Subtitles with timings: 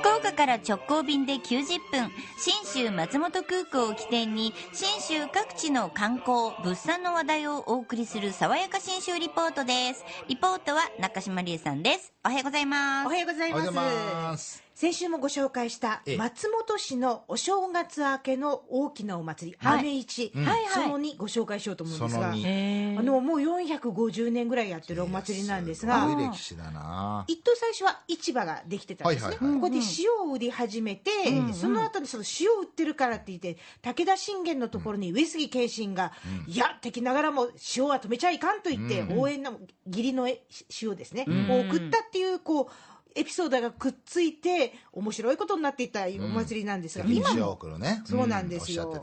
[0.00, 10.02] 福岡から直行便で90分信州松本空港を起点に信州各地の観光物産の話題をお送りする爽やか信州リポートです。
[10.26, 12.14] リポートは中島理恵さんです。
[12.24, 13.06] おはようございます。
[13.08, 14.69] おはようございます。
[14.74, 16.16] 先週もご紹介したええ。
[16.16, 19.80] 松本市のお正月明けの大きなお祭り、はい。
[19.80, 20.66] 雨市、はいはい。
[20.72, 22.96] その2ご紹介しようと思うんですがその二。
[22.98, 27.24] あのもう450年ぐらいやってるお祭りなんですがすごい歴史だな。
[27.28, 29.60] 一等最初は市場ができてたんですね、はいはいはい。
[29.60, 31.10] ここで塩を売り始めて、
[31.52, 36.12] その後にその塩を売ってるからって言って武田信玄のところに上杉謙信が、
[36.46, 42.66] いや敵ながらも塩は止めちゃいかんと言って、応援の義理の塩ですね、を送ったっていうこう
[43.14, 47.78] エピソードがくっついて面白いことになっていったお祭りなんですが、今今も。
[47.78, 48.02] ね。
[48.04, 49.02] そうなんですよ。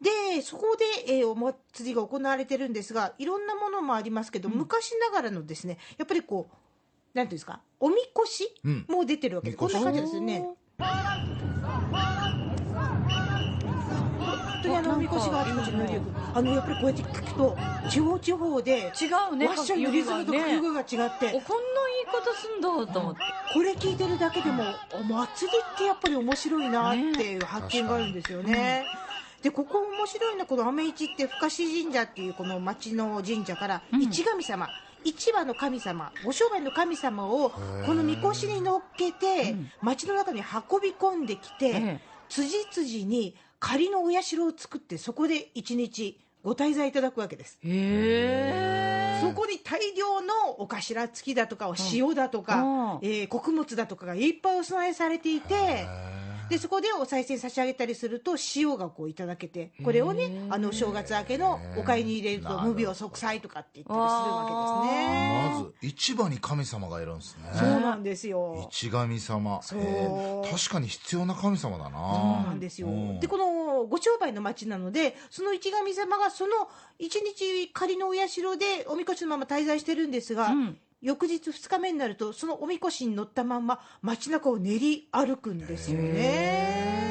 [0.00, 8.84] でそこで、えーお祭りが行われてるんですがいろんなものもありますけど、昔ながらのですねやっぱりこうなんていうんですかおみこしうん。
[8.88, 10.46] も出てるわけです、こんな感じですよね
[15.16, 17.56] 本当にあのおみこしがあちこちに乗り行くあのやっぱりこうやって聞くと
[17.90, 18.82] 地方地方で違
[19.32, 23.20] うねワッショイのリズムと掛け声が違って、おこんな言い方すんだと思って
[23.54, 28.84] これ聞いてるだけでもお祭りってやっぱり面白いなっていう発見があるんですよね。
[29.42, 34.68] でここ面白いのはこの雨市って深志神社っていうこの町の神社から市神様、
[35.04, 43.34] 市場の神様ご商売の神様をこのみこしに乗っけて町の中に運び込んできて、ええ辻々に
[43.66, 47.58] 仮のお社を作ってそこで一日ご滞在いただくわけです。
[47.64, 52.98] へえそこに大量のお頭付きだとか塩だとか、うん。
[53.02, 55.88] えー穀物だとかがいっぱいお供えされていて
[56.48, 65.48] でそこでお賽銭差し上げたりすると塩がこういただけてこれをねあの正月明けのお買いに入れると無病息災とかって言ったりするわけですね。
[65.48, 67.50] まず市場に神様がいるんですね。
[67.54, 68.68] そうなんですよ。
[68.70, 69.60] 市神様。
[69.62, 69.80] そう。
[69.80, 71.98] へえ確かに必要な神様だな。
[71.98, 73.20] そうなんですよ、うん。
[73.20, 87.05] でこのご商売の町なのでその市神様がその一日仮のお社でおみこしのまま滞在してるんですが、ん翌日2日目になるとそのおみこしに乗ったまんま街中を練り歩くんですよね。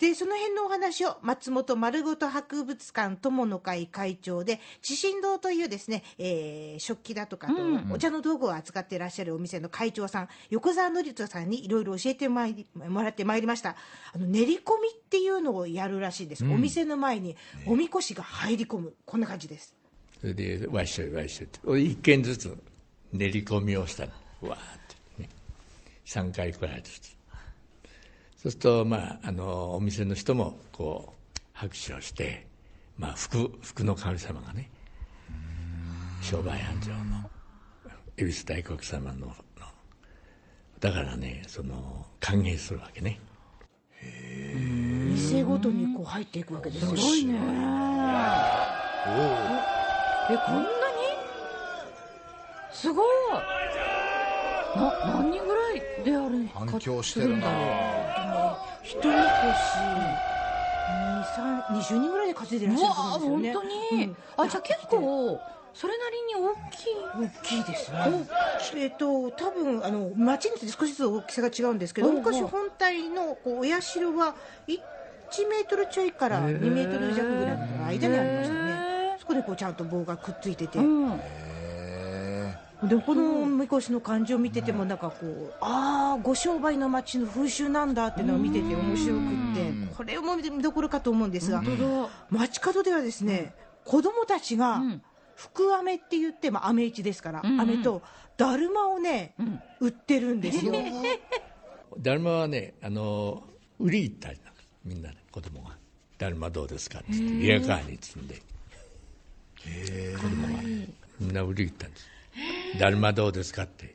[0.00, 13.76] でその辺のお話を松本丸ごと博物館友の会会長で地震堂というですね、えー食器だとかあとお茶の道具を扱っていらっしゃるお店の会長さん横澤典人さんにいろいろ教えてまいりもらってまいりました。
[14.14, 17.36] あの練り込みっていうのをやるらしいです、お店の前に
[17.66, 18.94] おみこしが入り込む。
[19.04, 19.74] こんな感じです。
[20.20, 22.56] それでわっしょいわっしょいって俺一軒ずつ
[23.12, 24.12] 練り込みをしたの。
[24.48, 24.60] わーっ
[25.16, 25.28] てね。
[26.06, 27.19] 3回くらいずつ
[28.42, 32.46] そうするとまああのお店の人もこう拍手をして
[32.96, 34.70] まあ福福の神様がね
[36.22, 36.96] 商売繁盛の
[38.16, 39.34] 恵比寿大国様のの
[40.80, 43.20] だからねその歓迎するわけね。
[44.00, 46.96] 店ごとにこう入っていくわけですよ。
[46.96, 47.34] すごいね。
[47.34, 47.44] えこ
[50.52, 50.66] んなに？
[52.72, 53.06] すごい。
[54.76, 57.58] な何人ぐらいである反響してるんだろ
[58.82, 60.30] 一人こし
[61.70, 63.70] 20人ぐらいで稼いでらっしゃるうわあそうですよね。
[63.70, 64.16] 本当に、うん。
[64.36, 65.40] あじゃあ結構
[65.72, 67.30] それなりに大きい。
[67.30, 68.26] 大きいですね。
[68.76, 74.34] えっ、と多分あの町によって少しずつ大きさが違うんですけど、昔本体のこうお社は
[74.66, 79.16] 1メートルちょいから2メートル弱ぐらいの間にありましたね。
[79.20, 81.12] そこでこうちゃんと棒がくっついてて、うん。
[81.12, 81.18] へ
[82.82, 91.62] でこのみこしの感じを見ててもなんかこうああご商売の町の風習なんだっていうのを見てて面白くってこれも見どころかと思うんですが
[92.30, 93.54] 街角ではですね
[93.84, 95.02] 子供たちがん。
[95.40, 98.02] 福飴って言って、まあ、飴市ですから、飴と
[98.36, 99.34] だるまをね、
[99.80, 100.74] 売ってるんですよ。
[101.98, 103.42] だるまはねあの
[103.78, 105.76] 売り行ったりなんかみんなで子供が
[106.18, 108.42] 「だるまどうですか?」って言ってリアカーに積んで。
[110.16, 110.62] 子供が。
[111.18, 112.08] みんな売り行ったんです
[112.78, 113.94] 「だるまどうですか?」って。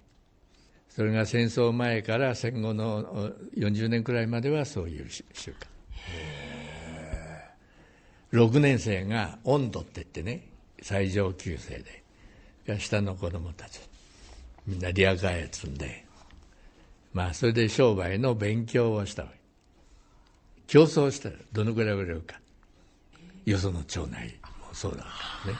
[0.90, 5.68] それが戦争前から戦後のお40年くらいまではそういう習習慣。
[8.32, 10.48] 6年生が温度って言ってね
[10.82, 11.84] 最上級生
[12.66, 13.80] で下の子供たち
[14.66, 16.06] みんなリアカーへ積んで
[17.14, 19.36] まあそれで商売の勉強をしたわけ。
[20.68, 22.40] 競争したらどのぐらい売れるか。
[23.46, 24.36] よその町内
[24.68, 25.10] もそうだか
[25.46, 25.58] らね。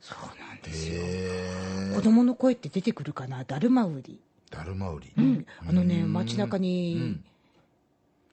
[0.00, 0.94] そうなんですよ。
[1.04, 1.43] え
[1.94, 3.44] 子供の声って出てくるかな？
[3.44, 4.20] だるま売り、
[4.50, 5.12] だるま売り。
[5.16, 7.20] うん、あのね街中に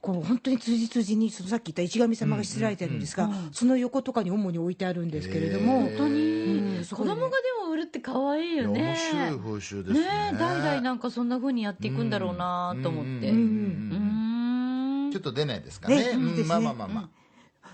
[0.02, 7.26] こう本当に辻々にそのさっき言った市神様がしつられてるんですが、その横とかに主に置いてあるんですけれども、本当に、うん子供がで
[7.64, 8.82] も売るって可愛いよね。
[8.82, 10.00] 面白い風習ですね。
[10.00, 13.30] ねえ代々なんかそんな風にやっていくんだろうなと思って。
[13.30, 13.38] ううん。
[13.38, 13.42] う
[15.06, 15.10] ん。
[15.10, 15.12] ん。
[15.12, 16.18] ちょっと出ないですかね。
[16.18, 16.44] ねね。
[16.44, 17.10] まあまあまあまあ、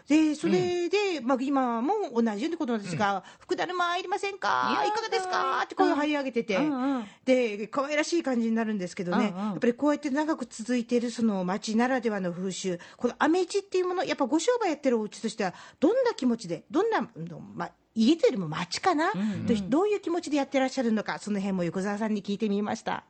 [0.08, 4.70] でそれで、まあ、今も同じようなことなんですが、福だるまいりませんか？
[4.72, 5.62] いやだいかがですか？
[5.64, 7.06] って声を張り上げてて、うんうん。
[7.26, 9.50] で可愛らしい感じになるんですけどね、うんうん。
[9.52, 12.80] やっぱりこうやって長く続いているその町ならではの風習。
[12.96, 17.08] このアメ市っていうものやっぱご商売やってるお家としてはどんな気持ちでどんな、うん
[17.56, 19.12] まあ、家というよりも町かな、
[19.46, 23.04] どどういう気持ちでやってらっしゃるのかその辺も横澤さんに聞いてみました。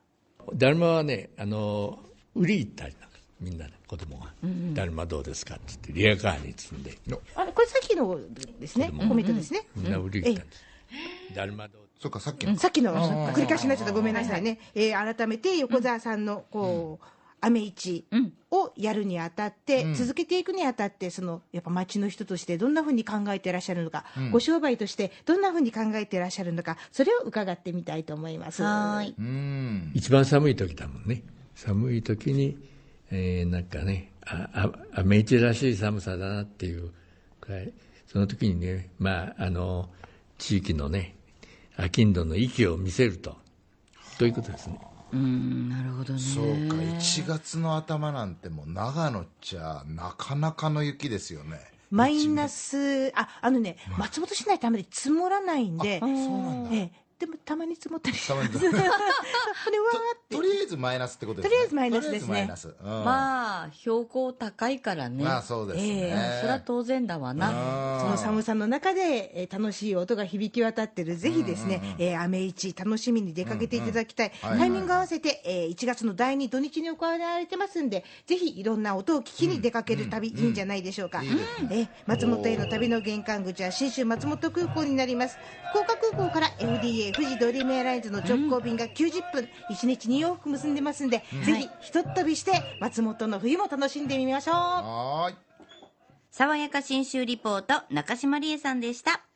[0.54, 2.00] だるまはねあの
[2.36, 3.07] 売り行ったりな
[3.40, 4.34] みんなで子供が
[4.74, 6.98] 「だるまどうですか?」って言ってリアカーに積んで。
[7.36, 8.20] あれこれさっきの
[8.60, 9.62] ですね、コメントですね。
[9.76, 10.64] みんな売り行ったんです
[11.36, 12.94] 「だるまどうそっかさっきの、さっきの。
[13.34, 13.94] 繰り返しになっちゃった。
[13.94, 17.06] ごめんなさいね、えー改めて横澤さんのこう、
[17.42, 18.06] アメ市
[18.52, 28.62] をやるにあたって、続けていくにあたってそのやっぱ町の人としてどんなふうに考えていらっしゃるのか、ご商売としてどんなふうに考えていらっしゃるのかそれを伺ってみたいと思います。
[28.64, 29.16] はーい。
[29.18, 29.92] うん。
[29.96, 31.24] 一番寒い時だもんね。
[31.56, 32.58] 寒い時に、
[33.12, 36.92] えーなんかねああアメイチらしい寒さだなっていう
[37.40, 37.74] くらい
[38.08, 39.90] その時にねまああの
[40.38, 41.16] 地域のね
[41.78, 43.38] 商人の息を見せると
[44.18, 44.80] ということですね。
[45.14, 46.20] うんなるほどね。
[46.20, 51.60] そうか1月の頭なんてもう長野っちゃなかなかの雪ですよね。
[51.92, 56.16] マイナスああのね松本市内ってあまり積もらないんで、そうな
[56.52, 56.70] んだ。
[56.74, 58.50] ええでもたまに積もったりたまに。
[58.54, 58.84] それわーっ
[60.30, 60.36] て。
[60.36, 61.50] とりあえずマイナスってことですね。
[61.50, 62.50] とりあえずマイナスですね。
[62.84, 65.24] まあ標高高いからね。
[65.24, 65.88] まあそうですね。
[65.88, 67.50] ええそりゃ当然だわな。
[67.50, 68.02] うん。
[68.02, 74.32] その寒さの中で、えー楽しい音が響き渡ってる、ぜひですね、えー、アメ市楽しみに出かけていただきたい。
[74.44, 81.24] うんうんタイミング合わせて、えー1月の第2土日に行われてますんで、ぜひいろんな音を聞きに出かける旅、いいんじゃないでしょうか。
[81.24, 85.38] いいですねえー松本への旅の玄関口は信州松本空港になります。
[85.72, 94.56] 福岡空港から FDA 富士ドリームエアラインズの直行便が90分、1日2往復結んでますんで、ぜひひとっ飛びして松本の冬も楽しんでみましょう。
[94.56, 95.36] はーい。
[96.32, 99.27] 爽やか新州リポート中島理恵さんでした